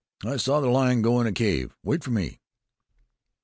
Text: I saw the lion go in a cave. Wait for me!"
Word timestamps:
I 0.25 0.37
saw 0.37 0.59
the 0.61 0.67
lion 0.67 1.03
go 1.03 1.21
in 1.21 1.27
a 1.27 1.31
cave. 1.31 1.75
Wait 1.83 2.03
for 2.03 2.09
me!" 2.09 2.39